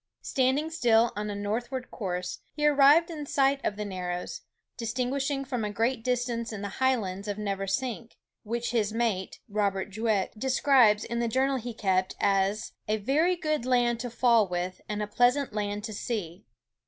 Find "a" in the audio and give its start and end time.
1.29-1.35, 5.63-5.69, 12.87-12.97, 15.03-15.07